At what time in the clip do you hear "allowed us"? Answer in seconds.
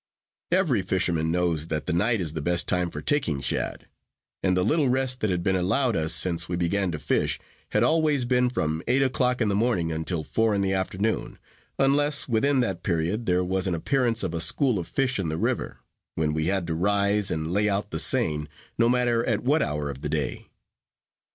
5.55-6.11